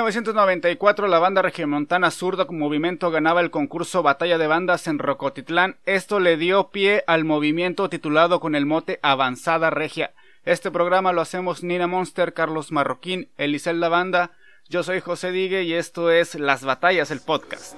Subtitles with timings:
[0.00, 5.76] 1994 la banda regiomontana Zurdo Movimiento ganaba el concurso Batalla de Bandas en Rocotitlán.
[5.84, 10.14] Esto le dio pie al movimiento titulado con el mote Avanzada Regia.
[10.46, 14.30] Este programa lo hacemos Nina Monster, Carlos Marroquín, Elisel La Banda.
[14.70, 17.74] Yo soy José Digue y esto es Las Batallas, el podcast.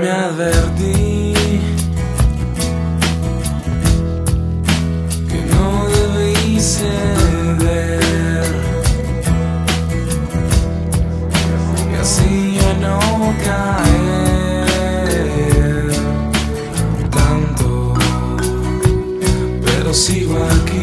[0.00, 1.34] me advertí
[5.28, 8.05] que no debí ceder.
[13.44, 14.66] Caer
[17.10, 17.94] tanto,
[19.64, 20.75] pero sigo aquí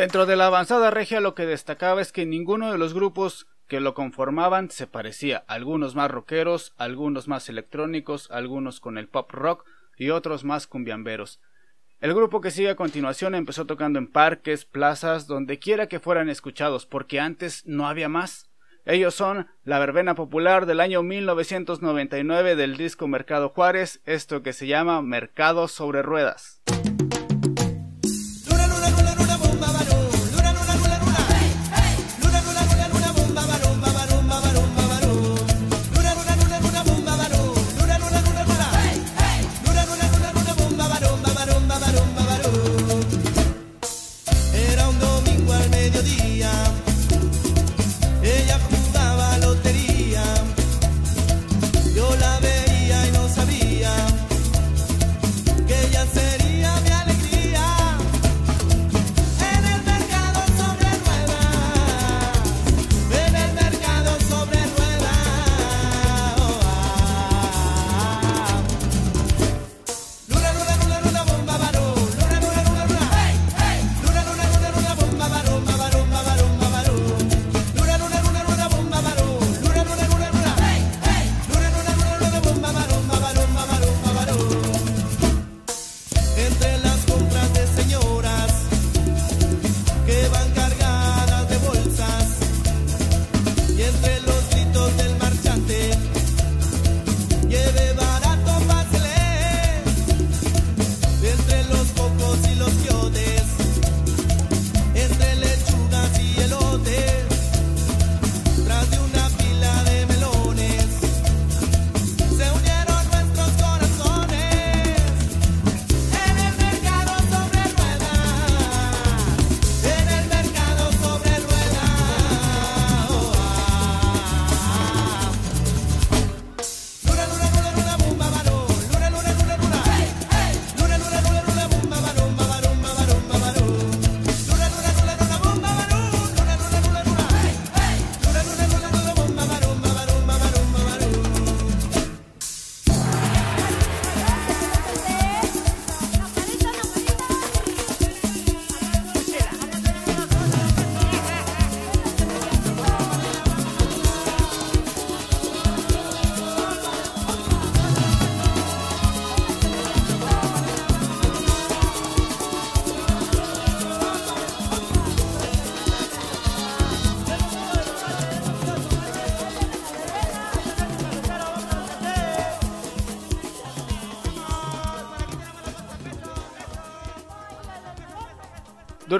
[0.00, 3.80] Dentro de la avanzada regia lo que destacaba es que ninguno de los grupos que
[3.80, 9.66] lo conformaban se parecía, algunos más rockeros, algunos más electrónicos, algunos con el pop rock
[9.98, 11.42] y otros más cumbiamberos.
[12.00, 16.30] El grupo que sigue a continuación empezó tocando en parques, plazas, donde quiera que fueran
[16.30, 18.48] escuchados, porque antes no había más.
[18.86, 24.66] Ellos son la verbena popular del año 1999 del disco Mercado Juárez, esto que se
[24.66, 26.62] llama Mercado sobre Ruedas.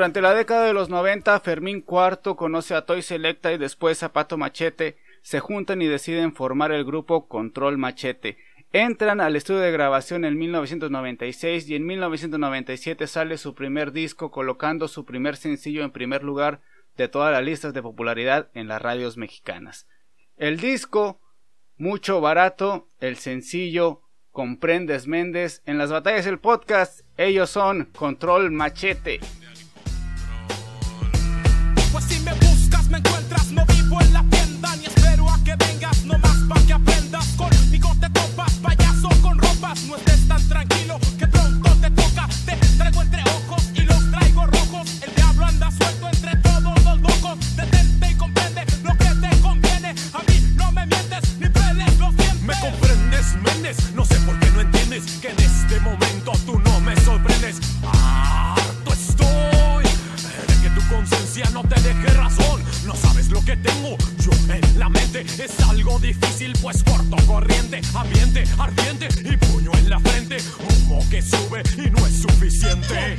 [0.00, 4.14] Durante la década de los 90, Fermín IV conoce a Toy Selecta y después a
[4.14, 8.38] Pato Machete, se juntan y deciden formar el grupo Control Machete.
[8.73, 14.88] Entran al estudio de grabación en 1996 y en 1997 sale su primer disco colocando
[14.88, 16.62] su primer sencillo en primer lugar
[16.97, 19.87] de todas las listas de popularidad en las radios mexicanas.
[20.38, 21.20] El disco,
[21.76, 24.00] mucho barato, el sencillo,
[24.31, 29.20] comprendes Méndez, en las batallas del podcast, ellos son Control Machete.
[61.53, 62.63] No te deje razón.
[62.87, 63.97] No sabes lo que tengo
[64.76, 65.20] la mente.
[65.23, 70.38] Es algo difícil, pues corto corriente, ambiente ardiente y puño en la frente.
[70.58, 73.17] Humo que sube y no es suficiente.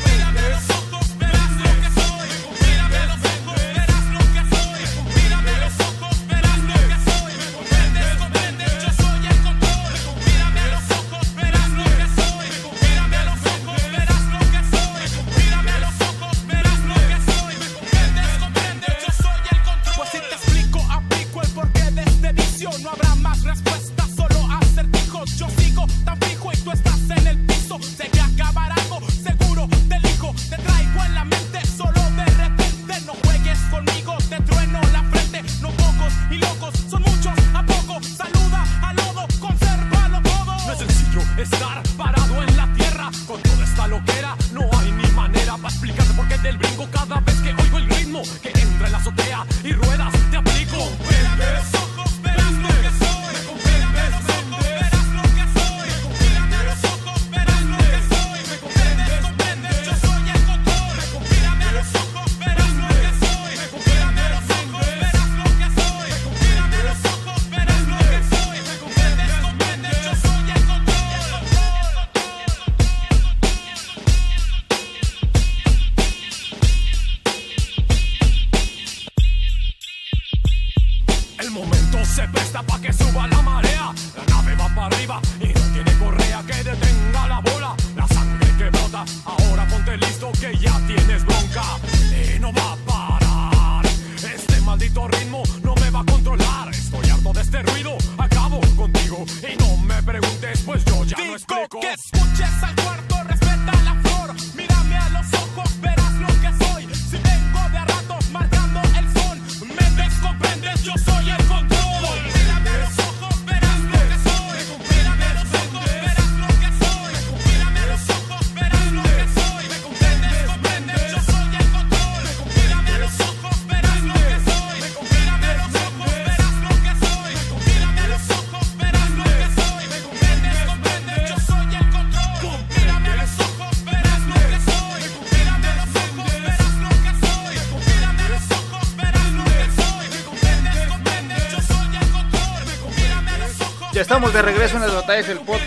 [46.31, 49.73] Qué del brinco cada vez que oigo el ritmo que entra en la azotea y
[49.73, 50.20] ruedas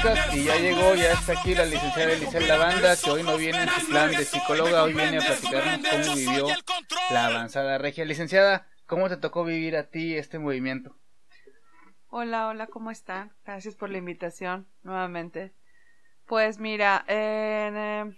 [0.05, 3.63] podcast y ya llegó, ya está aquí la licenciada Elisel Lavanda, que hoy no viene
[3.63, 6.47] en su plan de psicóloga, hoy viene a platicarnos cómo vivió
[7.11, 8.05] la avanzada regia.
[8.05, 10.95] Licenciada, ¿cómo te tocó vivir a ti este movimiento?
[12.09, 13.33] Hola, hola, ¿cómo están?
[13.45, 15.55] Gracias por la invitación nuevamente.
[16.27, 18.13] Pues mira, eh,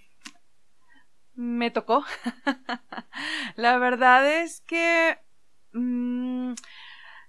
[1.35, 2.05] me tocó.
[3.57, 5.19] la verdad es que
[5.73, 6.55] mm,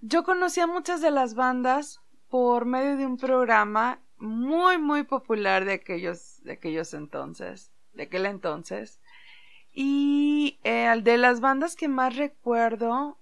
[0.01, 5.73] yo conocía muchas de las bandas por medio de un programa muy, muy popular de
[5.73, 8.99] aquellos, de aquellos entonces, de aquel entonces.
[9.73, 13.19] Y eh, de las bandas que más recuerdo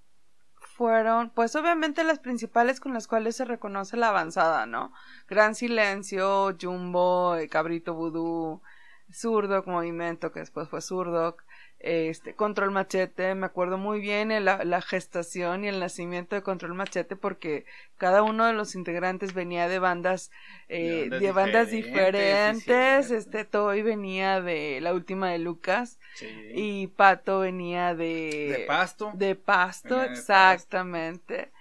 [0.75, 4.93] fueron, pues obviamente las principales con las cuales se reconoce la avanzada, ¿no?
[5.27, 8.61] Gran Silencio, Jumbo, eh, Cabrito Vudú,
[9.09, 11.43] Surdoc Movimiento, que después fue Surdoc,
[11.79, 16.41] este, Control Machete, me acuerdo muy bien en la, la gestación y el nacimiento de
[16.41, 17.65] Control Machete porque
[17.97, 20.31] cada uno de los integrantes venía de bandas,
[20.69, 25.99] eh, De de bandas bandas diferentes, sí, este, Toy venía de la última de Lucas
[26.13, 26.27] Sí.
[26.53, 28.55] y Pato venía de...
[28.57, 29.11] de pasto.
[29.13, 31.51] De pasto, Venía de exactamente.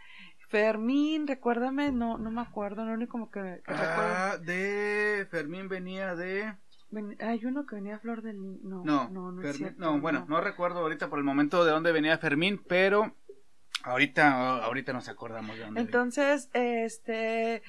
[0.48, 4.20] Fermín, recuérdame, no, no me acuerdo, lo único que, que recuerdo.
[4.22, 6.54] Ah, de Fermín venía de
[6.94, 9.56] ven- hay uno que venía a Flor del Ni- No, No, no, no, es Fermín-
[9.74, 10.40] cierto, no, bueno, no.
[10.40, 13.14] recuerdo ahorita por el momento de dónde venía Fermín, pero
[13.82, 15.82] ahorita, ahorita nos acordamos de dónde venía.
[15.86, 17.62] Entonces, este,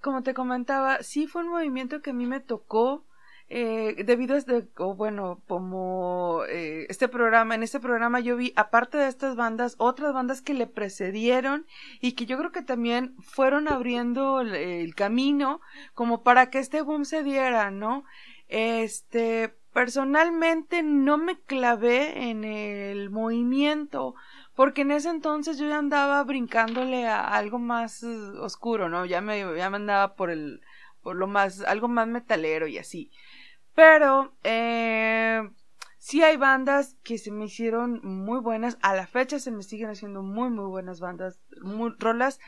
[0.00, 3.06] como te comentaba, sí fue un movimiento que a mí me tocó.
[3.54, 8.54] eh, debido a este, o bueno, como eh, este programa, en este programa yo vi,
[8.56, 11.66] aparte de estas bandas, otras bandas que le precedieron
[12.00, 15.60] y que yo creo que también fueron abriendo el, el camino
[15.92, 18.04] como para que este boom se diera, ¿no?
[18.52, 24.14] Este, personalmente no me clavé en el movimiento,
[24.54, 29.06] porque en ese entonces yo ya andaba brincándole a algo más eh, oscuro, ¿no?
[29.06, 30.60] Ya me, ya andaba por el,
[31.02, 33.10] por lo más, algo más metalero y así.
[33.74, 35.48] Pero, eh,
[35.96, 38.76] sí hay bandas que se me hicieron muy buenas.
[38.82, 42.38] A la fecha se me siguen haciendo muy, muy buenas bandas, muy, rolas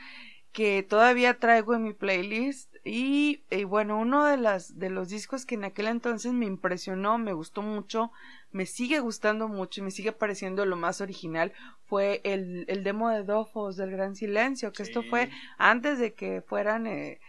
[0.54, 2.74] que todavía traigo en mi playlist.
[2.84, 7.18] Y, y bueno, uno de las, de los discos que en aquel entonces me impresionó,
[7.18, 8.12] me gustó mucho,
[8.52, 11.52] me sigue gustando mucho y me sigue pareciendo lo más original
[11.86, 16.40] fue el, el demo de Dofos del Gran Silencio, que esto fue antes de que
[16.40, 17.20] fueran eh,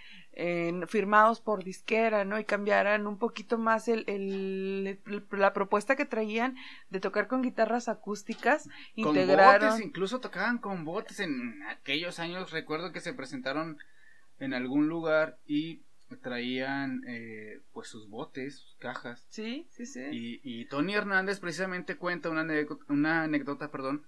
[0.87, 2.37] firmados por disquera, ¿no?
[2.39, 6.55] Y cambiaran un poquito más el, el- el- la propuesta que traían
[6.89, 8.67] de tocar con guitarras acústicas,
[9.01, 9.69] Con integraron...
[9.69, 12.51] botes, incluso tocaban con botes en aquellos años.
[12.51, 13.77] Recuerdo que se presentaron
[14.39, 15.81] en algún lugar y
[16.21, 19.25] traían eh, pues sus botes, sus cajas.
[19.29, 20.01] Sí, sí, sí.
[20.11, 24.05] Y, y Tony Hernández precisamente cuenta una anécdota, una anécdota, perdón,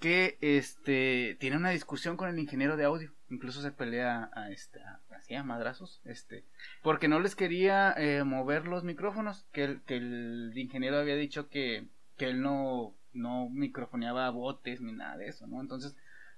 [0.00, 3.12] que este tiene una discusión con el ingeniero de audio.
[3.28, 4.80] Incluso se pelea a este,
[5.14, 6.44] así a madrazos, este,
[6.82, 11.48] porque no les quería eh, mover los micrófonos, que el, que el ingeniero había dicho
[11.48, 15.60] que, que él no, no microfoneaba botes ni nada de eso, ¿no?
[15.60, 15.94] Entonces,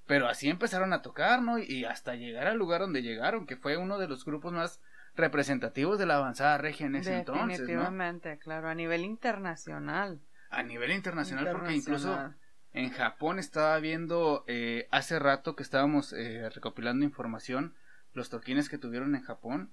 [0.07, 1.59] pero así empezaron a tocar, ¿no?
[1.59, 4.81] Y, hasta llegar al lugar donde llegaron, que fue uno de los grupos más
[5.15, 7.47] representativos de la avanzada regia en ese entonces, ¿no?
[7.47, 10.21] Definitivamente, claro, a nivel internacional.
[10.51, 12.35] A nivel internacional, porque incluso.
[12.73, 17.75] En Japón estaba viendo eh, hace rato que estábamos eh, recopilando información,
[18.15, 19.73] los toquines que tuvieron en Japón,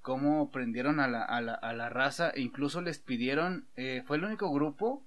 [0.00, 4.16] cómo prendieron a la, a la, a la raza, e incluso les pidieron, eh, fue
[4.16, 5.04] el único grupo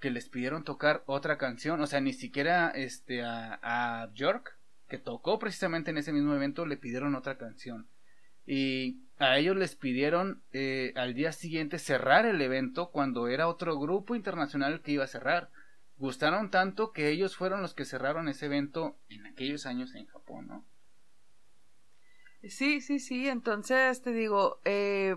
[0.00, 4.56] que les pidieron tocar otra canción, o sea, ni siquiera este a, a York,
[4.88, 7.88] que tocó precisamente en ese mismo evento, le pidieron otra canción.
[8.46, 13.78] Y a ellos les pidieron eh, al día siguiente cerrar el evento cuando era otro
[13.78, 15.50] grupo internacional que iba a cerrar.
[15.98, 20.46] Gustaron tanto que ellos fueron los que cerraron ese evento en aquellos años en Japón,
[20.46, 20.64] ¿no?
[22.42, 25.16] Sí, sí, sí, entonces te digo, eh,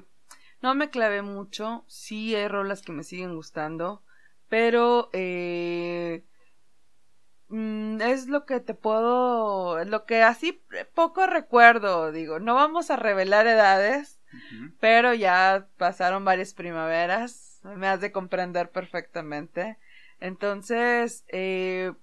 [0.61, 4.03] no me clavé mucho, sí hay rolas que me siguen gustando,
[4.50, 6.23] pero eh,
[7.50, 10.63] mm, es lo que te puedo, lo que así
[10.95, 14.19] poco recuerdo, digo, no vamos a revelar edades,
[14.79, 19.77] pero ya pasaron varias primaveras, me has de comprender perfectamente.
[20.21, 21.93] Entonces, eh,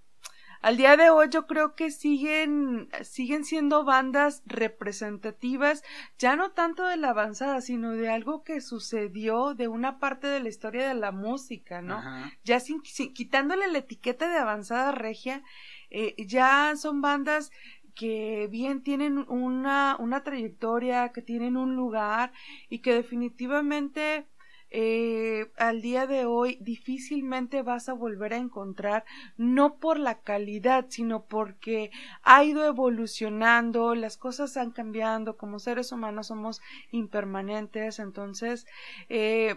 [0.61, 5.85] al día de hoy yo creo que siguen, siguen siendo bandas representativas,
[6.19, 10.41] ya no tanto de la avanzada, sino de algo que sucedió de una parte de
[10.41, 11.99] la historia de la música, ¿no?
[11.99, 12.33] Ajá.
[12.45, 15.43] ya sin, sin- quitándole la etiqueta de avanzada regia,
[15.91, 17.51] eh, ya son bandas
[17.95, 22.33] que bien tienen una, una trayectoria, que tienen un lugar
[22.69, 24.27] y que definitivamente
[24.71, 29.05] eh, al día de hoy difícilmente vas a volver a encontrar,
[29.37, 31.91] no por la calidad, sino porque
[32.23, 36.61] ha ido evolucionando, las cosas han cambiando, como seres humanos somos
[36.91, 38.67] impermanentes, entonces
[39.09, 39.57] eh,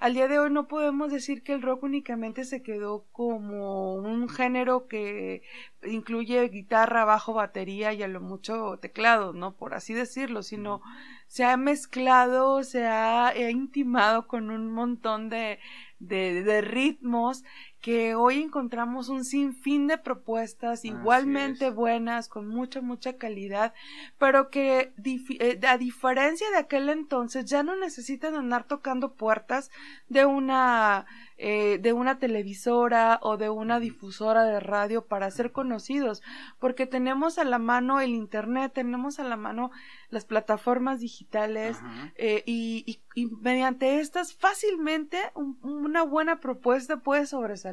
[0.00, 4.28] al día de hoy no podemos decir que el rock únicamente se quedó como un
[4.28, 5.42] género que
[5.84, 9.56] incluye guitarra, bajo, batería y a lo mucho teclado, ¿no?
[9.56, 10.80] Por así decirlo, sino
[11.26, 15.58] se ha mezclado, se ha intimado con un montón de,
[15.98, 17.44] de, de ritmos
[17.82, 23.74] que hoy encontramos un sinfín de propuestas igualmente buenas, con mucha, mucha calidad,
[24.18, 29.70] pero que eh, a diferencia de aquel entonces ya no necesitan andar tocando puertas
[30.08, 31.06] de una
[31.44, 36.22] eh, de una televisora o de una difusora de radio para ser conocidos
[36.60, 39.72] porque tenemos a la mano el internet tenemos a la mano
[40.10, 41.78] las plataformas digitales
[42.14, 47.71] eh, y, y- y mediante estas fácilmente un- una buena propuesta puede sobresalir.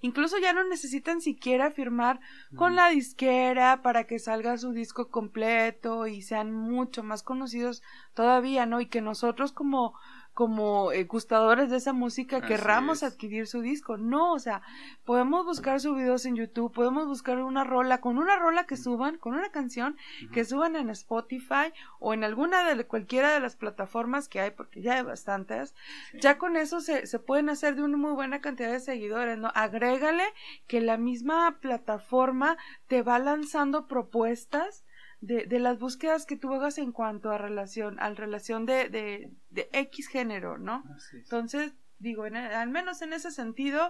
[0.00, 2.20] Incluso ya no necesitan siquiera firmar
[2.56, 7.82] con la disquera para que salga su disco completo y sean mucho más conocidos
[8.14, 8.80] todavía, ¿no?
[8.80, 9.94] Y que nosotros como
[10.36, 13.10] como eh, gustadores de esa música Así querramos es.
[13.14, 13.96] adquirir su disco.
[13.96, 14.60] No, o sea,
[15.06, 19.16] podemos buscar sus videos en YouTube, podemos buscar una rola, con una rola que suban,
[19.16, 19.96] con una canción
[20.34, 24.82] que suban en Spotify o en alguna de cualquiera de las plataformas que hay, porque
[24.82, 25.74] ya hay bastantes.
[26.20, 29.50] Ya con eso se, se pueden hacer de una muy buena cantidad de seguidores, ¿no?
[29.54, 30.24] Agrégale
[30.66, 34.84] que la misma plataforma te va lanzando propuestas
[35.20, 39.30] de, de las búsquedas que tú hagas en cuanto a relación, al relación de, de,
[39.50, 40.84] de X género, ¿no?
[41.14, 43.88] Entonces, digo, en- al menos en ese sentido,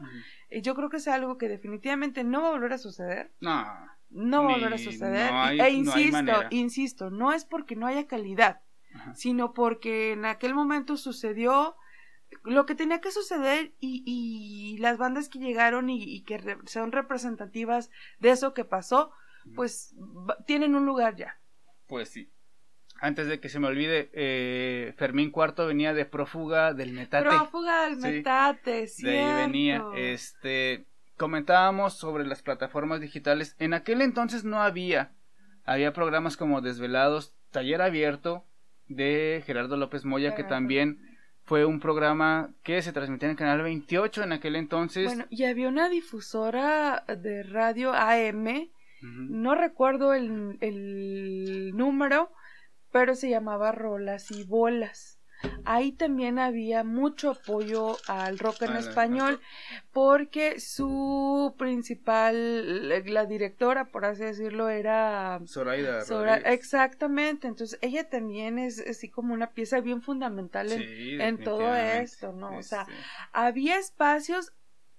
[0.51, 3.33] eh, yo creo que es algo que definitivamente no va a volver a suceder.
[3.41, 3.67] No,
[4.11, 5.33] No va a volver a suceder.
[5.33, 6.49] no hay- no e insisto, manera.
[6.51, 8.61] insisto, no es porque no haya calidad,
[8.95, 9.15] Ajá.
[9.15, 11.77] sino porque en aquel momento sucedió
[12.45, 16.59] lo que tenía que suceder y, y las bandas que llegaron y, y que re-
[16.67, 19.11] son representativas de eso que pasó,
[19.55, 19.95] pues
[20.47, 21.39] tienen un lugar ya.
[21.87, 22.29] pues sí.
[22.99, 27.29] Antes de que se me olvide, eh, Fermín Cuarto venía de prófuga del metate.
[27.29, 28.07] Prófuga del Sí.
[28.09, 29.85] metate, de ahí venía.
[29.95, 30.87] Este,
[31.19, 33.55] comentábamos sobre las plataformas digitales.
[33.59, 35.13] En aquel entonces no había.
[35.67, 38.47] Había programas como Desvelados, Taller Abierto
[38.89, 40.99] de Gerardo López Moya, que también
[41.45, 45.05] fue un programa que se transmitía en el canal 28 en aquel entonces.
[45.07, 48.71] Bueno, y había una difusora de radio AM,
[49.03, 52.33] No recuerdo el, el número,
[52.93, 55.17] pero se llamaba Rolas y Bolas.
[55.65, 59.41] Ahí también había mucho apoyo al rock en español,
[59.93, 66.55] porque su principal, la directora, por así decirlo, era Zoraida Rodríguez.
[66.55, 71.75] exactamente, entonces ella también es así como una pieza bien fundamental en, Sí, en todo
[71.75, 72.57] esto, ¿no?
[72.57, 72.95] O sea, Este,
[73.33, 74.53] había espacios,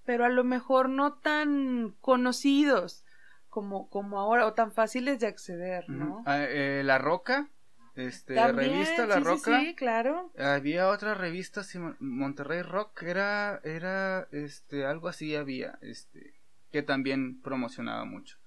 [0.04, 3.04] pero a lo mejor no tan conocidos
[3.48, 6.22] como, como ahora, o tan fáciles de acceder, ¿no?
[6.26, 7.48] Ah, eh, La Roca,
[7.96, 9.60] este, También, revista La sí, Roca.
[9.60, 10.30] Sí, claro.
[10.38, 11.62] Había otra revista,
[12.00, 16.34] Monterrey Rock, era, era, este, algo así había, este,
[16.70, 18.38] que también promocionaba mucho.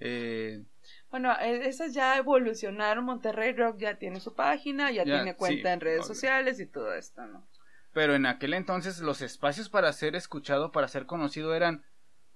[0.00, 0.62] Eh,
[1.10, 3.04] Bueno, e- esas ya evolucionaron.
[3.04, 6.14] Monterrey Rock ya tiene su página, ya, Ya, tiene cuenta sí, en redes obvio.
[6.14, 7.46] sociales y todo esto, ¿no?
[7.92, 11.82] pero en aquel entonces los espacios para ser escuchado, para ser conocido eran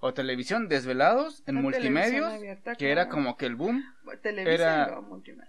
[0.05, 3.83] o televisión, desvelados, en La multimedios, televisión abierta, que era como que el boom,
[4.21, 4.85] Televisión era-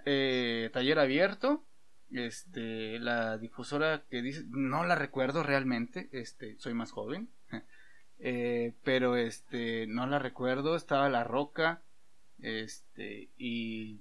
[0.04, 1.64] eh, taller abierto,
[2.12, 7.28] este, la difusora que dice, no la recuerdo realmente, este, soy más joven,
[8.20, 11.82] eh, pero este, no la recuerdo, estaba La Roca,
[12.40, 14.00] este, y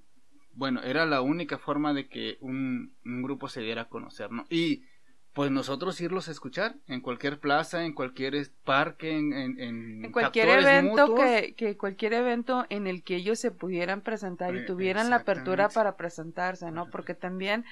[0.54, 4.46] bueno, era la única forma de que un, un grupo se diera a conocer, ¿no?
[4.50, 4.84] Y
[5.34, 10.12] pues nosotros irlos a escuchar en cualquier plaza, en cualquier parque, en, en, en En
[10.12, 14.66] cualquier evento que, que cualquier evento en el que ellos se pudieran presentar y Eh,
[14.66, 16.90] tuvieran la apertura para presentarse, ¿no?
[16.90, 17.66] Porque también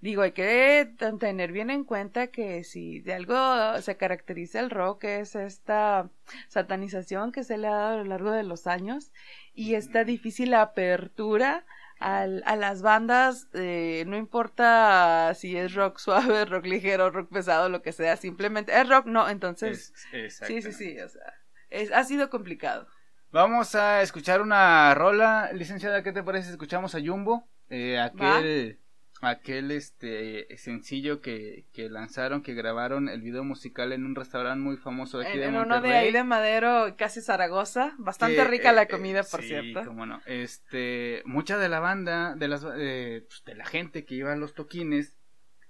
[0.00, 5.04] digo, hay que tener bien en cuenta que si de algo se caracteriza el rock
[5.04, 6.10] es esta
[6.48, 9.12] satanización que se le ha dado a lo largo de los años
[9.54, 11.64] y esta difícil apertura
[12.02, 17.68] al- a las bandas, eh, no importa si es rock suave, rock ligero, rock pesado,
[17.68, 21.22] lo que sea, simplemente es rock, no, entonces Es- Sí, sí, sí, o sea,
[21.70, 22.86] es- ha sido complicado.
[23.30, 26.50] Vamos a escuchar una rola, licenciada, ¿qué te parece?
[26.50, 28.78] Escuchamos a Jumbo, eh, aquel,
[29.22, 34.76] aquel este sencillo que, que lanzaron, que grabaron el video musical en un restaurante muy
[34.76, 36.06] famoso de aquí En, de en uno de Monterrey.
[36.06, 39.84] ahí de Madero, casi Zaragoza, bastante que, rica eh, la eh, comida, por sí, cierto.
[39.84, 40.20] cómo no.
[40.26, 44.36] Este, mucha de la banda, de las, eh, pues, de la gente que iba a
[44.36, 45.16] los toquines,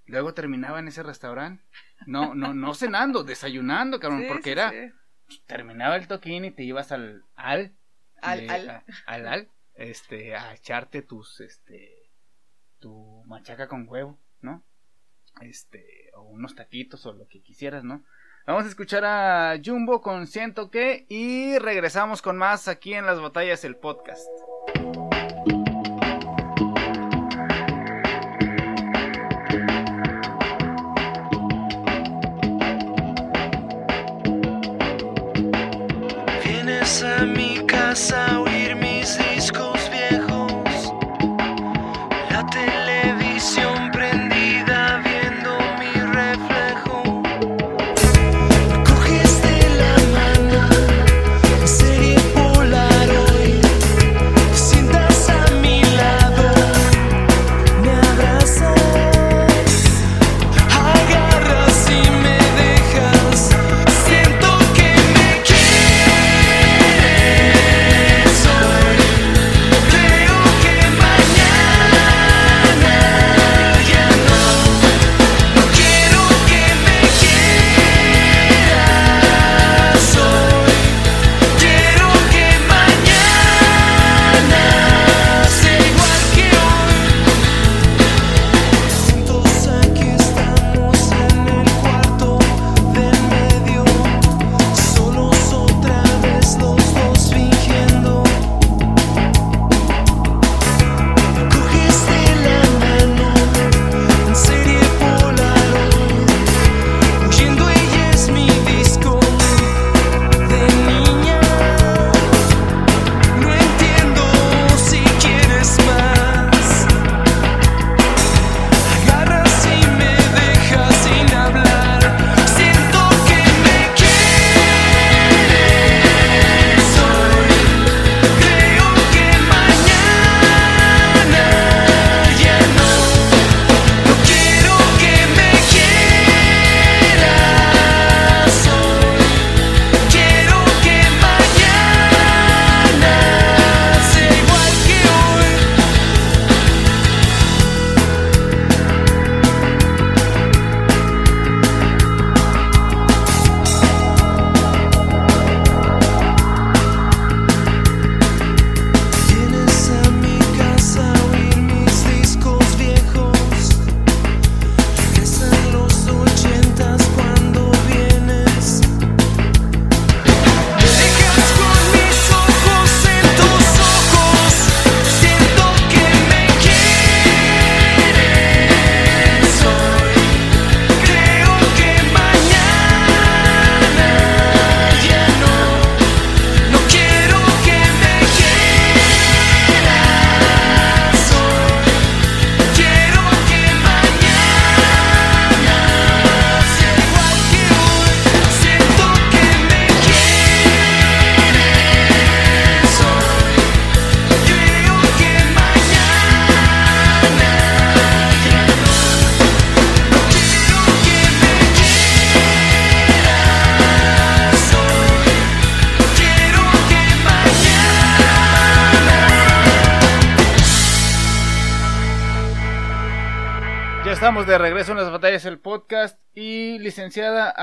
[0.07, 1.63] luego terminaba en ese restaurante.
[2.07, 5.39] No, no, no cenando, desayunando, cabrón, Sí, porque sí, era, sí.
[5.47, 7.73] terminaba el toquín y te ibas al, al,
[8.23, 8.71] Al- eh, al.
[8.71, 12.02] a- al, al, este, a echarte tus, este,
[12.83, 14.63] tu machaca con huevo, ¿no?
[15.41, 18.03] Este, o unos taquitos o lo que quisieras, ¿no?
[18.45, 23.21] Vamos a escuchar a Jumbo con Siento que y regresamos con más aquí en Las
[23.21, 24.29] Batallas, el podcast.
[36.45, 38.32] Vienes a mi casa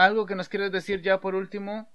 [0.04, 1.88] algo que nos quieres decir ya por último.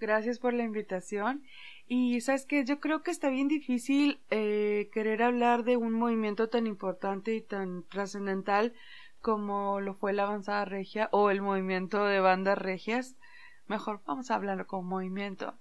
[0.00, 1.44] Gracias por la invitación.
[1.86, 6.48] Y sabes que yo creo que está bien difícil eh, querer hablar de un movimiento
[6.48, 8.72] tan importante y tan trascendental
[9.20, 13.16] como lo fue la avanzada regia o el movimiento de bandas regias.
[13.66, 15.56] Mejor vamos a hablarlo como movimiento.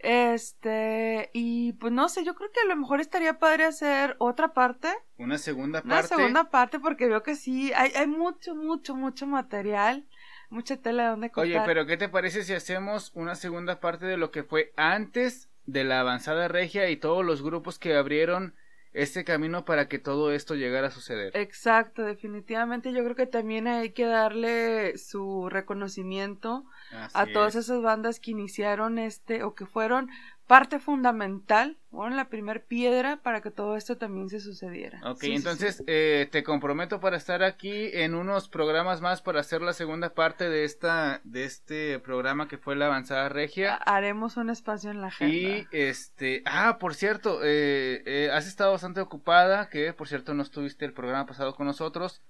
[0.00, 4.52] Este, y pues no sé, yo creo que a lo mejor estaría padre hacer otra
[4.52, 4.88] parte.
[5.18, 6.16] Una segunda Una parte.
[6.16, 10.06] segunda parte porque veo que sí, hay, hay mucho, mucho, mucho material,
[10.50, 11.62] mucha tela de donde cortar.
[11.62, 15.48] Oye, pero ¿qué te parece si hacemos una segunda parte de lo que fue antes
[15.66, 18.54] de la avanzada regia y todos los grupos que abrieron
[18.92, 21.36] este camino para que todo esto llegara a suceder?
[21.36, 26.64] Exacto, definitivamente yo creo que también hay que darle su reconocimiento
[27.12, 27.64] a todas es.
[27.64, 30.08] esas bandas que iniciaron este o que fueron
[30.46, 35.00] parte fundamental, fueron la primer piedra para que todo esto también se sucediera.
[35.04, 35.84] Ok, Sí, entonces sí.
[35.86, 40.48] eh, te comprometo para estar aquí en unos programas más para hacer la segunda parte
[40.50, 43.74] de esta de este programa que fue la avanzada regia.
[43.76, 45.34] Ha- haremos un espacio en la agenda.
[45.34, 50.42] Y este, ah, por cierto, eh, eh, has estado bastante ocupada, que por cierto no
[50.42, 52.20] estuviste el programa pasado con nosotros,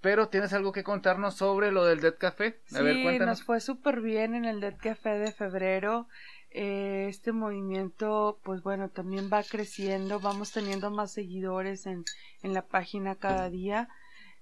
[0.00, 2.60] pero tienes algo que contarnos sobre lo del Dead Café.
[2.72, 3.38] A sí, ver, cuéntanos.
[3.38, 6.08] nos fue súper bien en el Dead Café de febrero.
[6.54, 12.04] Eh, este movimiento, pues bueno, también va creciendo, vamos teniendo más seguidores en,
[12.42, 13.88] en la página cada día.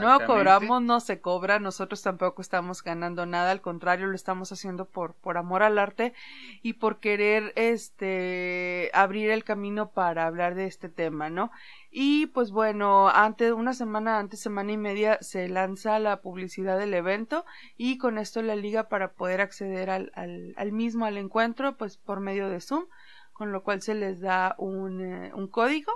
[0.00, 4.86] No cobramos, no se cobra, nosotros tampoco estamos ganando nada, al contrario, lo estamos haciendo
[4.86, 6.14] por, por amor al arte
[6.62, 11.50] y por querer este abrir el camino para hablar de este tema, ¿no?
[11.90, 16.94] Y pues bueno, antes, una semana antes, semana y media, se lanza la publicidad del
[16.94, 17.44] evento
[17.76, 21.98] y con esto la liga para poder acceder al, al, al mismo, al encuentro, pues
[21.98, 22.86] por medio de Zoom,
[23.32, 25.92] con lo cual se les da un, eh, un código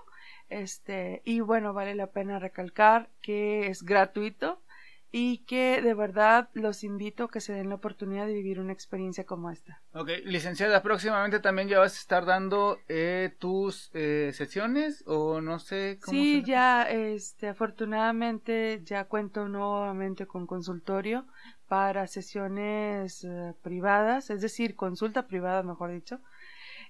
[0.49, 4.63] este, y bueno, vale la pena recalcar que es gratuito
[5.13, 8.73] y que de verdad los invito a que se den la oportunidad de vivir una
[8.73, 9.83] experiencia como esta.
[9.93, 15.59] Ok, licenciada, próximamente también ya vas a estar dando eh, tus eh, sesiones o no
[15.59, 21.27] sé cómo Sí, se- ya, este, afortunadamente ya cuento nuevamente con consultorio
[21.69, 26.21] para sesiones eh, privadas, es decir, consulta privada, mejor dicho.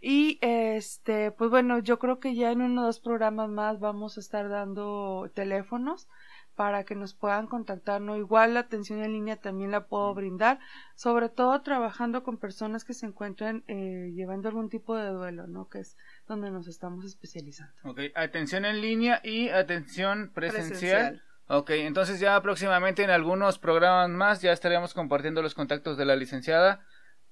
[0.01, 4.17] Y este, pues bueno, yo creo que ya en uno o dos programas más vamos
[4.17, 6.09] a estar dando teléfonos
[6.57, 8.17] para que nos puedan contactar, ¿no?
[8.17, 10.59] Igual la atención en línea también la puedo brindar,
[10.95, 15.69] sobre todo trabajando con personas que se encuentran eh, llevando algún tipo de duelo, ¿no?
[15.69, 17.73] Que es donde nos estamos especializando.
[17.85, 20.71] Ok, atención en línea y atención presencial.
[20.71, 21.23] Presencial.
[21.49, 26.17] Ok, entonces ya próximamente en algunos programas más ya estaremos compartiendo los contactos de la
[26.17, 26.81] licenciada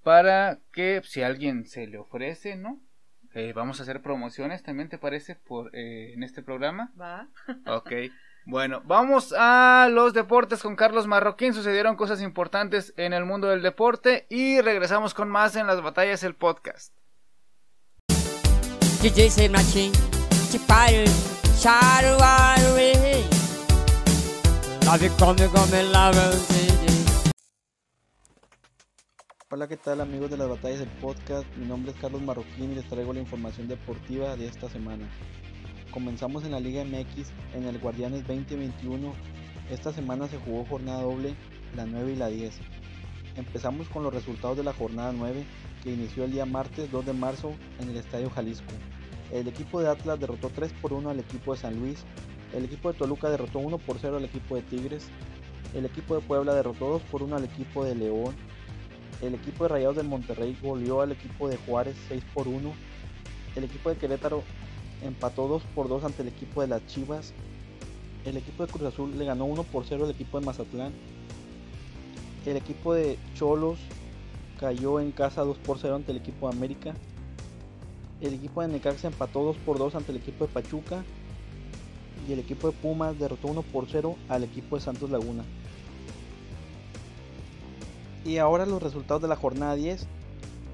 [0.04, 2.80] para que si a alguien se le ofrece, ¿no?
[3.34, 5.34] Eh, vamos a hacer promociones también, ¿te parece?
[5.34, 6.92] Por, eh, en este programa.
[7.00, 7.28] ¿Va?
[7.66, 7.90] Ok.
[8.46, 11.54] Bueno, vamos a los deportes con Carlos Marroquín.
[11.54, 16.22] Sucedieron cosas importantes en el mundo del deporte y regresamos con más en las batallas
[16.22, 16.92] el podcast.
[29.50, 31.46] Hola, ¿qué tal amigos de las batallas del podcast?
[31.58, 35.06] Mi nombre es Carlos Marroquín y les traigo la información deportiva de esta semana.
[35.90, 39.12] Comenzamos en la Liga MX en el Guardianes 2021.
[39.70, 41.34] Esta semana se jugó jornada doble,
[41.76, 42.58] la 9 y la 10.
[43.36, 45.44] Empezamos con los resultados de la jornada 9
[45.82, 48.72] que inició el día martes 2 de marzo en el Estadio Jalisco.
[49.30, 52.02] El equipo de Atlas derrotó 3 por 1 al equipo de San Luis.
[52.54, 55.10] El equipo de Toluca derrotó 1 por 0 al equipo de Tigres.
[55.74, 58.34] El equipo de Puebla derrotó 2 por 1 al equipo de León.
[59.22, 62.72] El equipo de Rayados del Monterrey goleó al equipo de Juárez 6 por 1.
[63.56, 64.42] El equipo de Querétaro
[65.02, 67.32] empató 2 por 2 ante el equipo de las Chivas.
[68.24, 70.92] El equipo de Cruz Azul le ganó 1 por 0 al equipo de Mazatlán.
[72.44, 73.78] El equipo de Cholos
[74.58, 76.94] cayó en casa 2 por 0 ante el equipo de América.
[78.20, 81.04] El equipo de Necaxa empató 2 por 2 ante el equipo de Pachuca.
[82.28, 85.44] Y el equipo de Pumas derrotó 1 por 0 al equipo de Santos Laguna.
[88.24, 90.06] Y ahora los resultados de la jornada 10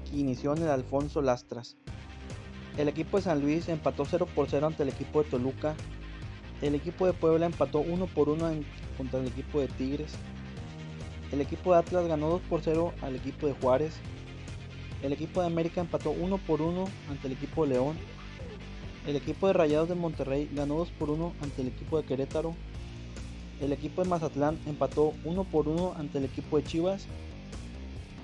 [0.09, 1.75] que inició en el Alfonso Lastras.
[2.77, 5.75] El equipo de San Luis empató 0 por 0 ante el equipo de Toluca.
[6.61, 8.65] El equipo de Puebla empató 1 por 1 en-
[8.97, 10.13] contra el equipo de Tigres.
[11.31, 13.93] El equipo de Atlas ganó 2 por 0 al equipo de Juárez.
[15.01, 17.97] El equipo de América empató 1 por 1 ante el equipo de León.
[19.07, 22.53] El equipo de Rayados de Monterrey ganó 2 por 1 ante el equipo de Querétaro.
[23.59, 27.05] El equipo de Mazatlán empató 1 por 1 ante el equipo de Chivas.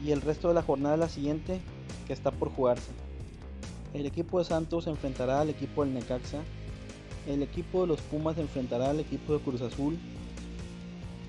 [0.08, 1.60] Y el resto de la jornada la siguiente
[2.08, 2.94] que está por jugarse.
[3.94, 6.42] El equipo de Santos enfrentará al equipo del Necaxa.
[7.28, 9.98] El equipo de los Pumas enfrentará al equipo de Cruz Azul.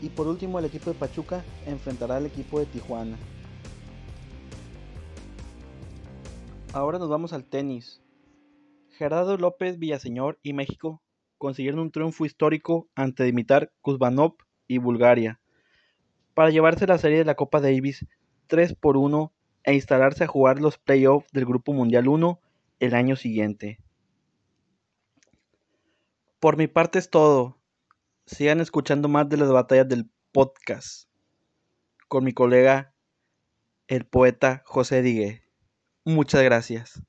[0.00, 3.16] Y por último el equipo de Pachuca enfrentará al equipo de Tijuana.
[6.72, 8.00] Ahora nos vamos al tenis.
[8.90, 11.02] Gerardo López Villaseñor y México
[11.36, 14.36] consiguieron un triunfo histórico ante Dimitar Kuzbanov
[14.68, 15.40] y Bulgaria
[16.34, 18.06] para llevarse la serie de la Copa Davis
[18.48, 19.32] 3 por 1
[19.64, 22.40] e instalarse a jugar los playoffs del Grupo Mundial 1
[22.80, 23.78] el año siguiente.
[26.40, 27.58] Por mi parte es todo.
[28.26, 31.08] Sigan escuchando más de las batallas del podcast
[32.08, 32.94] con mi colega
[33.86, 35.42] el poeta José Digue.
[36.04, 37.02] Muchas gracias.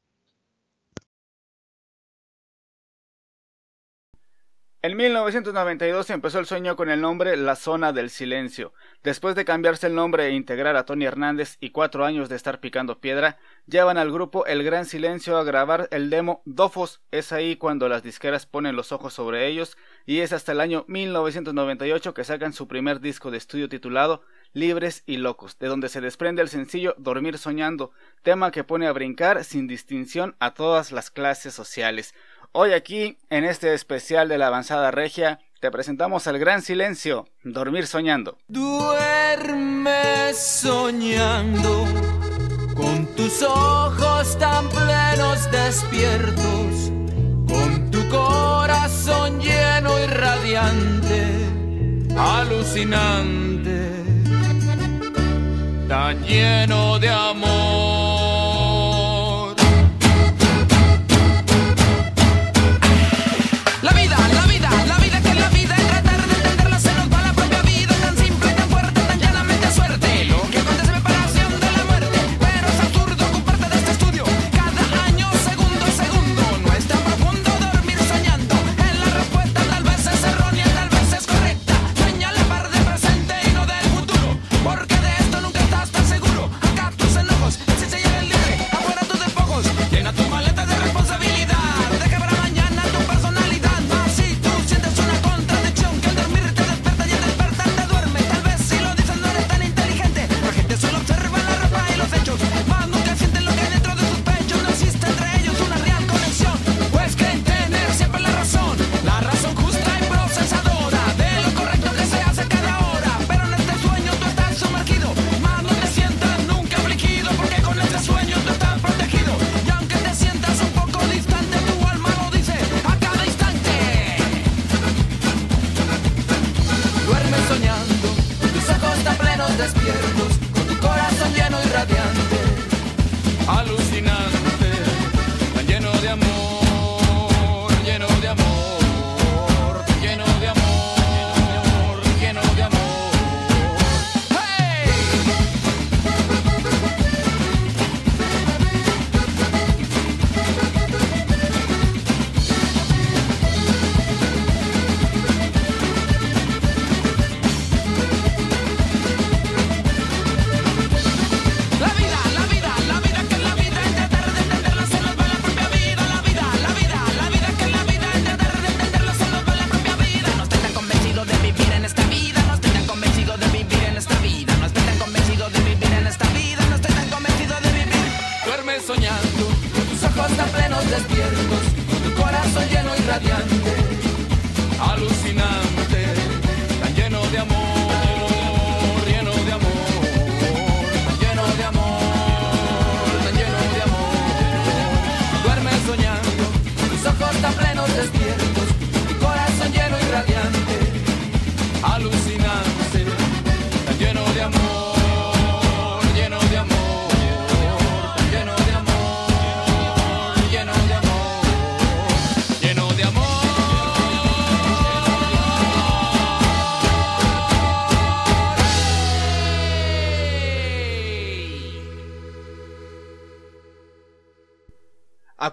[4.81, 8.71] En 1992 empezó el sueño con el nombre La Zona del Silencio.
[9.03, 12.61] Después de cambiarse el nombre e integrar a Tony Hernández y cuatro años de estar
[12.61, 17.01] picando piedra, llevan al grupo El Gran Silencio a grabar el demo Dofos.
[17.11, 20.85] Es ahí cuando las disqueras ponen los ojos sobre ellos y es hasta el año
[20.87, 25.99] 1998 que sacan su primer disco de estudio titulado Libres y Locos, de donde se
[25.99, 27.91] desprende el sencillo Dormir Soñando,
[28.23, 32.15] tema que pone a brincar sin distinción a todas las clases sociales.
[32.51, 37.85] Hoy aquí, en este especial de la avanzada regia, te presentamos el gran silencio, dormir
[37.85, 38.39] soñando.
[38.47, 41.85] Duerme soñando
[42.75, 46.91] con tus ojos tan plenos despiertos,
[47.47, 51.27] con tu corazón lleno y radiante,
[52.17, 53.91] alucinante,
[55.88, 57.28] tan lleno de amor.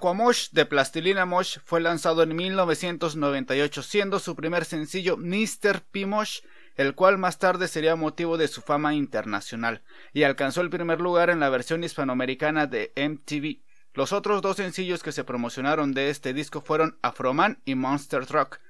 [0.07, 5.80] Aquamosh de Plastilina Mosh fue lanzado en 1998 siendo su primer sencillo Mr.
[5.90, 6.42] P-Mosh,
[6.76, 9.82] el cual más tarde sería motivo de su fama internacional
[10.12, 13.64] y alcanzó el primer lugar en la versión hispanoamericana de MTV.
[13.94, 18.61] Los otros dos sencillos que se promocionaron de este disco fueron Afroman y Monster Truck.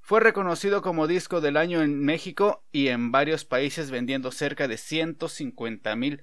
[0.00, 4.78] Fue reconocido como disco del año en México y en varios países vendiendo cerca de
[4.78, 6.22] 150 mil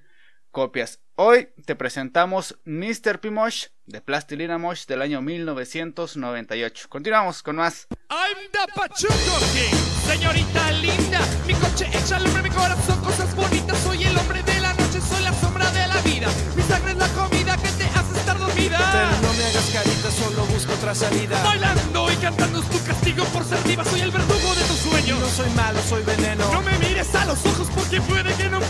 [0.50, 1.01] copias.
[1.16, 3.20] Hoy te presentamos Mr.
[3.20, 6.86] P-Mosh de Plastilina Mosh del año 1998.
[6.88, 7.86] Continuamos con más.
[8.08, 11.20] I'm the Pachuco King, señorita linda.
[11.46, 13.78] Mi coche echa al hombre, mi corazón, cosas bonitas.
[13.80, 16.28] Soy el hombre de la noche, soy la sombra de la vida.
[16.56, 18.78] Mi sangre es la comida que te hace estar dormida.
[18.92, 21.42] Pero no me hagas carita, solo busco otra salida.
[21.42, 23.84] Bailando y cantando es tu castigo por ser diva.
[23.84, 25.20] Soy el verdugo de tus sueños.
[25.20, 26.50] No soy malo, soy veneno.
[26.50, 28.60] No me mires a los ojos porque puede que no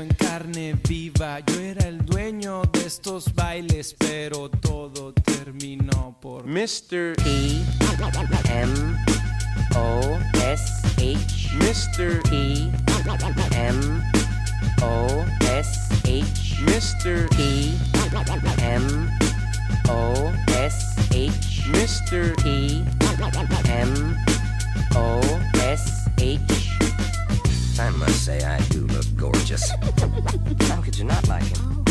[0.00, 1.40] en carne viva.
[1.40, 7.14] Yo era el dueño de estos bailes, pero todo terminó por Mr.
[7.16, 7.64] P
[8.50, 8.96] M
[9.74, 10.64] O S
[10.98, 12.22] H Mr.
[12.28, 12.70] P
[13.56, 14.02] M
[14.82, 17.30] O S H Mr.
[17.36, 17.78] P
[18.62, 19.10] M
[19.88, 22.36] O S H Mr.
[22.42, 22.84] P
[23.70, 24.16] M
[24.96, 25.20] O
[25.56, 26.40] S H
[27.78, 29.70] I must say I do look gorgeous.
[30.68, 31.84] How could you not like him?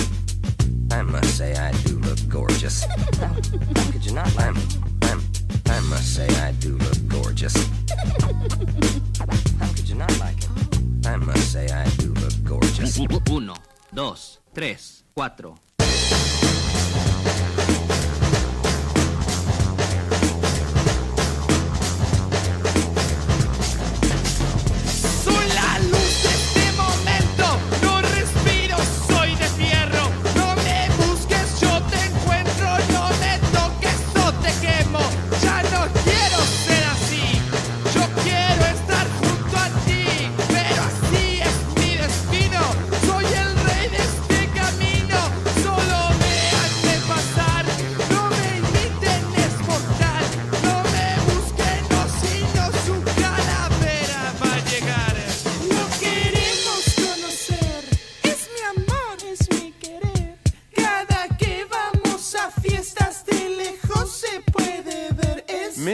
[0.92, 2.84] I must say I do look gorgeous.
[2.84, 4.84] How, how could you not like him?
[5.04, 5.22] I'm,
[5.68, 7.56] I must say I do look gorgeous.
[9.60, 10.56] How could you not like him?
[11.06, 13.00] I must say I do look gorgeous.
[13.30, 13.56] Uno,
[13.94, 14.76] dos, 3,
[15.14, 16.47] 4.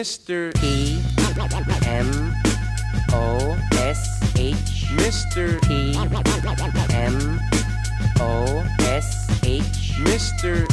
[0.04, 0.54] Mr.
[0.60, 1.00] P
[1.88, 2.36] M
[3.14, 5.62] O S H Mr.
[5.62, 5.96] P
[6.94, 7.40] M
[8.20, 10.68] O S H Mr.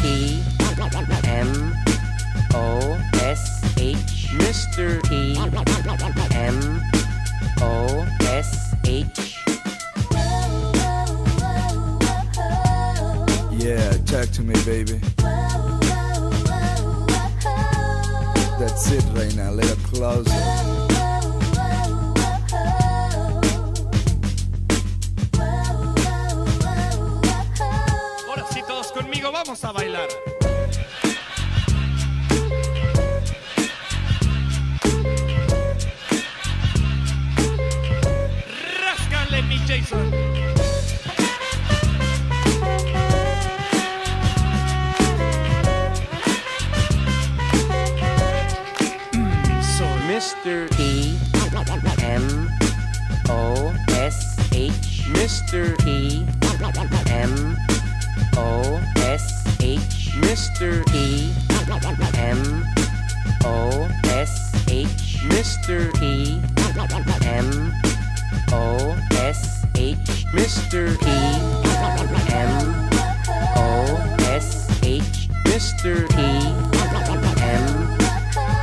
[75.60, 76.08] Mr.
[76.08, 77.66] P M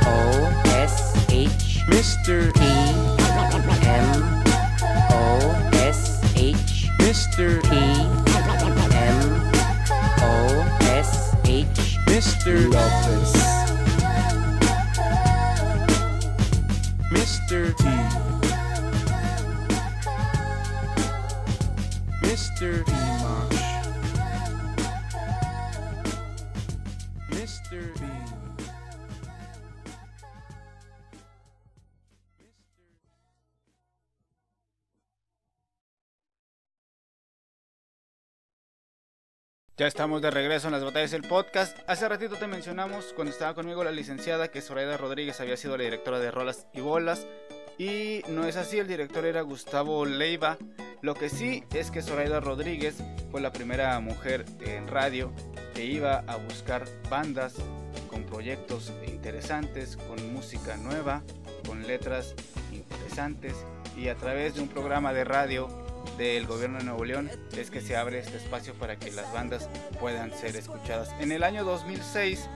[0.04, 2.52] O S H Mr.
[2.52, 2.60] P
[3.86, 4.10] M
[5.12, 7.62] O S H Mr.
[7.62, 7.76] P
[8.96, 9.20] M
[10.22, 11.66] O S H
[12.08, 12.66] Mr.
[12.66, 13.32] Lopez.
[17.12, 17.76] Mr.
[17.78, 17.84] T.
[22.26, 22.84] Mr.
[22.84, 23.67] Dimash.
[39.78, 41.78] Ya estamos de regreso en las batallas del podcast.
[41.86, 45.84] Hace ratito te mencionamos cuando estaba conmigo la licenciada que Zoraida Rodríguez había sido la
[45.84, 47.28] directora de Rolas y Bolas.
[47.78, 50.58] Y no es así, el director era Gustavo Leiva.
[51.00, 52.96] Lo que sí es que Zoraida Rodríguez
[53.30, 55.30] fue la primera mujer en radio
[55.76, 57.54] que iba a buscar bandas
[58.10, 61.22] con proyectos interesantes, con música nueva,
[61.68, 62.34] con letras
[62.72, 63.54] interesantes
[63.96, 65.68] y a través de un programa de radio
[66.18, 69.68] del gobierno de Nuevo León es que se abre este espacio para que las bandas
[70.00, 71.14] puedan ser escuchadas.
[71.20, 72.48] En el año 2006,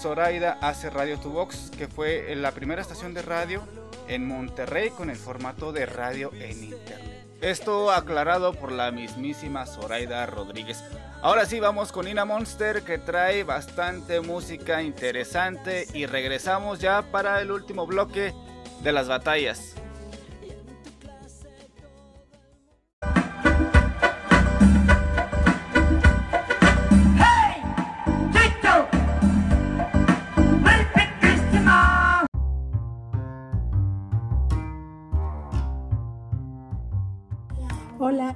[0.00, 3.62] Zoraida hace Radio Tu Box, que fue la primera estación de radio
[4.06, 7.26] en Monterrey con el formato de radio en internet.
[7.40, 10.84] Esto aclarado por la mismísima Zoraida Rodríguez.
[11.22, 17.40] Ahora sí vamos con Ina Monster que trae bastante música interesante y regresamos ya para
[17.40, 18.34] el último bloque
[18.82, 19.74] de las batallas.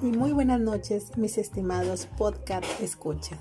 [0.04, 3.38] Y muy buenas noches, mis estimados podcast escuchas.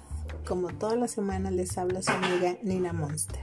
[0.48, 3.42] Como toda la semana les habla su amiga Nina Monster.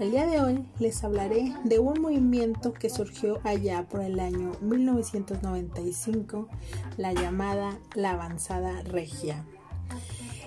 [0.00, 4.52] El día de hoy les hablaré de un movimiento que surgió allá por el año
[4.62, 6.48] 1995,
[6.96, 9.44] la llamada la avanzada regia.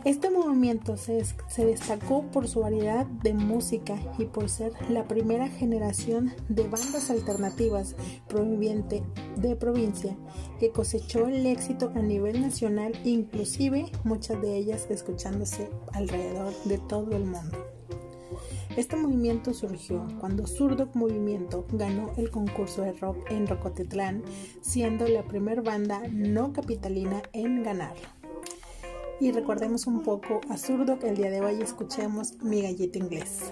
[0.06, 1.24] Este movimiento se,
[1.66, 7.96] destacó por su variedad de música y por ser la primera generación de bandas alternativas
[8.28, 9.02] proviente
[9.36, 10.16] de provincia
[10.60, 17.16] que cosechó el éxito a nivel nacional, inclusive muchas de ellas escuchándose alrededor de todo
[17.16, 17.58] el mundo.
[18.78, 24.22] Este movimiento surgió cuando Zurdo Movimiento ganó el concurso de rock en Rocotitlán,
[24.62, 28.15] siendo la primera banda no capitalina en ganarlo
[29.20, 33.52] y recordemos un poco a Zurdo el día de hoy escuchemos mi gallito inglés.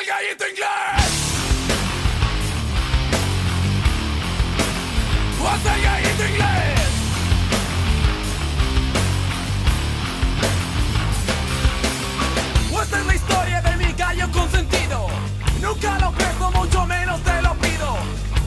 [0.00, 0.68] el gallito inglés?
[5.40, 6.78] ¿O es el gallito inglés?
[12.80, 15.08] Esta es la historia de mi gallo consentido.
[15.60, 17.96] Nunca lo presto, mucho menos te lo pido.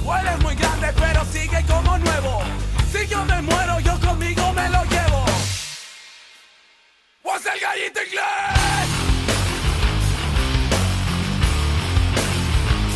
[0.03, 2.41] O él es muy grande, pero sigue como nuevo.
[2.91, 5.25] Si yo me muero, yo conmigo me lo llevo.
[7.61, 9.00] gallito inglés?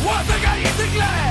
[0.06, 1.25] Once again, it's a glass.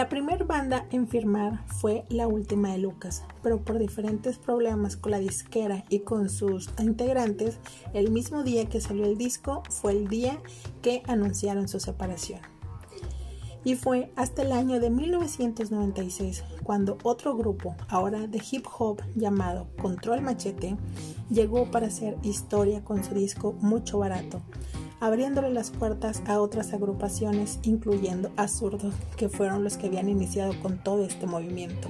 [0.00, 5.10] La primer banda en firmar fue La Última de Lucas, pero por diferentes problemas con
[5.10, 7.58] la disquera y con sus integrantes,
[7.92, 10.40] el mismo día que salió el disco fue el día
[10.80, 12.40] que anunciaron su separación.
[13.62, 19.68] Y fue hasta el año de 1996 cuando otro grupo, ahora de hip hop llamado
[19.82, 20.78] Control Machete,
[21.28, 24.40] llegó para hacer historia con su disco Mucho Barato,
[25.00, 30.52] abriéndole las puertas a otras agrupaciones, incluyendo a Zurdos, que fueron los que habían iniciado
[30.60, 31.88] con todo este movimiento.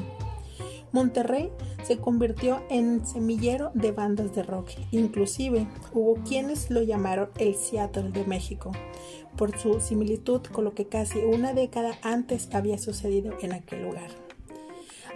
[0.93, 1.51] Monterrey
[1.85, 8.11] se convirtió en semillero de bandas de rock, inclusive hubo quienes lo llamaron el Seattle
[8.11, 8.73] de México,
[9.37, 14.11] por su similitud con lo que casi una década antes había sucedido en aquel lugar.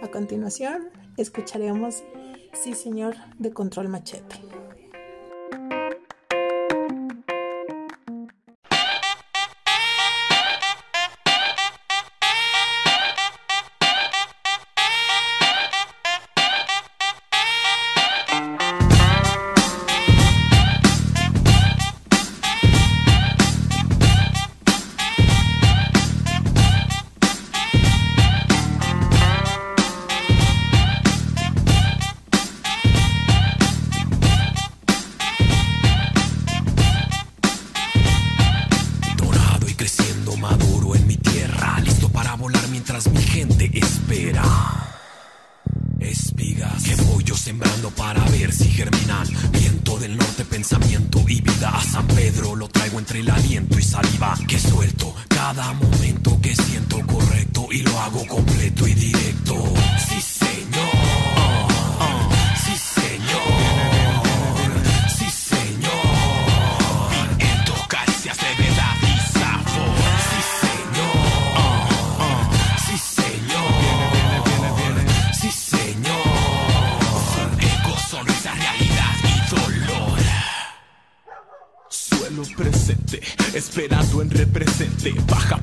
[0.01, 2.03] A continuación, escucharemos
[2.53, 4.64] Sí Señor de Control Machete.
[84.21, 84.64] en represión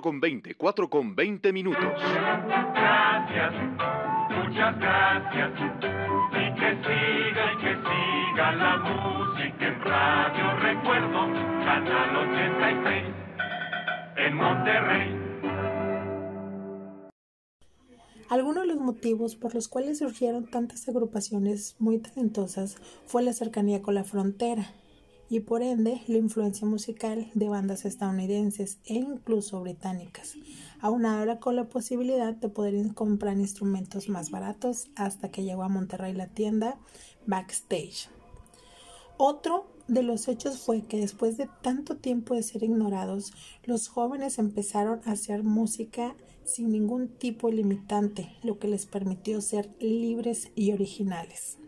[0.00, 1.84] 4 con 20, 4 con 20 minutos.
[1.84, 3.52] Gracias,
[4.30, 5.50] muchas gracias.
[6.30, 11.20] Y que siga y que siga la música en Radio Recuerdo,
[11.64, 13.14] Canal 86,
[14.16, 15.16] en Monterrey.
[18.30, 23.82] Algunos de los motivos por los cuales surgieron tantas agrupaciones muy talentosas fue la cercanía
[23.82, 24.72] con la frontera
[25.30, 30.34] y por ende la influencia musical de bandas estadounidenses e incluso británicas,
[30.80, 36.12] aunada con la posibilidad de poder comprar instrumentos más baratos hasta que llegó a Monterrey
[36.12, 36.78] la tienda
[37.26, 38.08] Backstage.
[39.18, 43.32] Otro de los hechos fue que después de tanto tiempo de ser ignorados,
[43.64, 49.70] los jóvenes empezaron a hacer música sin ningún tipo limitante, lo que les permitió ser
[49.78, 51.58] libres y originales.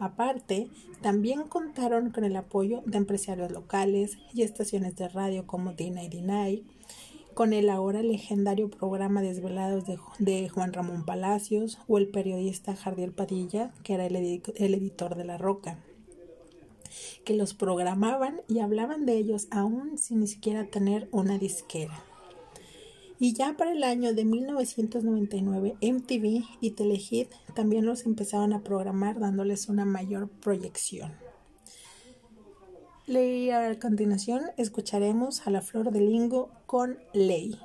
[0.00, 0.68] Aparte,
[1.02, 6.62] también contaron con el apoyo de empresarios locales y estaciones de radio como D99,
[7.34, 9.84] con el ahora legendario programa Desvelados
[10.18, 15.24] de, Juan Ramón Palacios o el periodista Jardiel Padilla, que era el, el editor de
[15.26, 15.78] La Roca,
[17.24, 22.09] que los programaban y hablaban de ellos aún sin ni siquiera tener una disquera.
[23.22, 29.20] Y ya para el año de 1999, MTV y Telehit también los empezaron a programar
[29.20, 31.12] dándoles una mayor proyección.
[33.06, 37.58] A continuación escucharemos a la Flor de Lingo con Ley.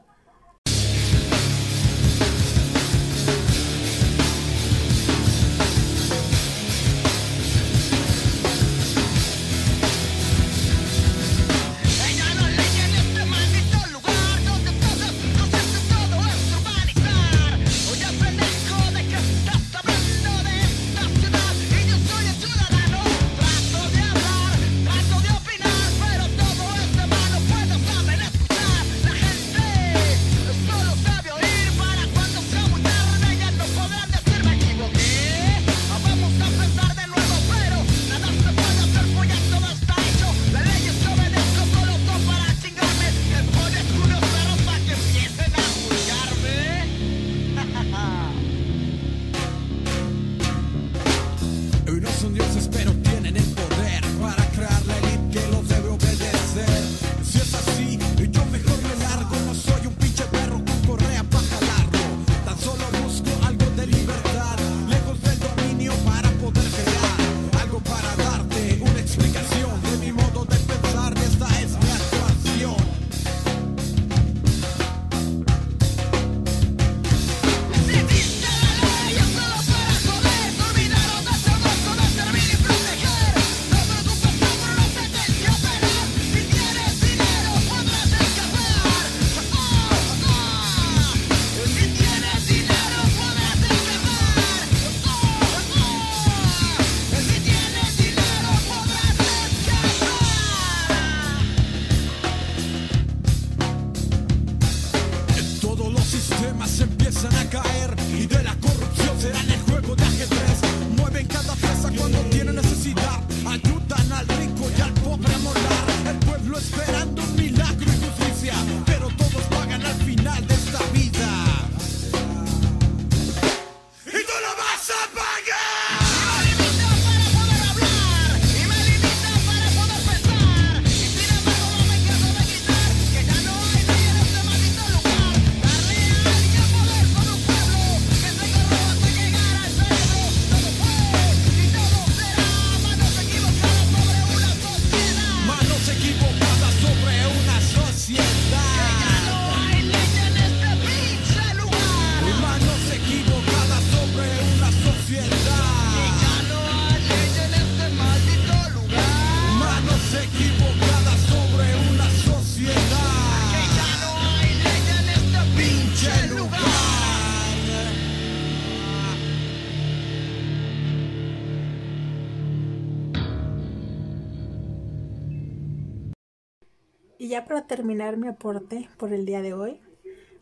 [177.68, 179.80] Terminar mi aporte por el día de hoy,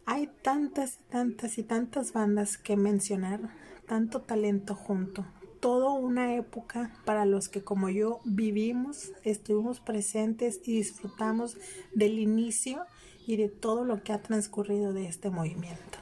[0.06, 3.40] hay tantas tantas y tantas bandas que mencionar,
[3.88, 5.26] tanto talento junto,
[5.60, 11.58] toda una época para los que como yo vivimos, estuvimos presentes y disfrutamos
[11.94, 12.86] del inicio
[13.26, 16.00] y de todo lo que ha transcurrido de este movimiento.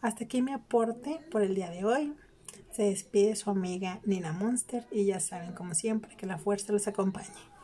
[0.00, 2.14] Hasta aquí mi aporte por el día de hoy.
[2.72, 6.86] Se despide su amiga Nina Monster y ya saben, como siempre, que la fuerza los
[6.88, 7.55] acompañe.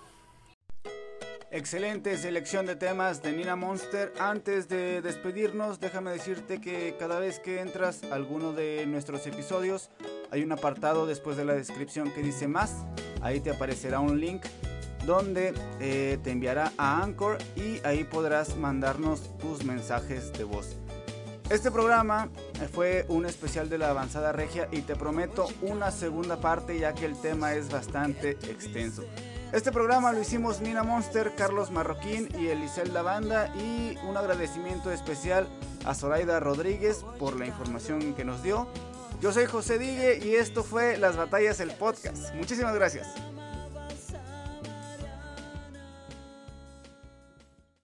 [1.54, 4.10] Excelente selección de temas de Nina Monster.
[4.18, 9.90] Antes de despedirnos, déjame decirte que cada vez que entras a alguno de nuestros episodios,
[10.30, 12.86] hay un apartado después de la descripción que dice más.
[13.20, 14.46] Ahí te aparecerá un link
[15.04, 20.74] donde eh, te enviará a Anchor y ahí podrás mandarnos tus mensajes de voz.
[21.50, 22.30] Este programa
[22.72, 27.04] fue un especial de la avanzada regia y te prometo una segunda parte ya que
[27.04, 29.04] el tema es bastante extenso.
[29.52, 35.46] Este programa lo hicimos Nina Monster, Carlos Marroquín y Elisel Lavanda y un agradecimiento especial
[35.84, 38.66] a Zoraida Rodríguez por la información que nos dio.
[39.20, 42.34] Yo soy José Digue y esto fue Las Batallas el Podcast.
[42.34, 43.08] Muchísimas gracias.